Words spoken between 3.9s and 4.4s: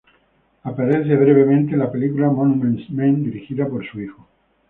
hijo.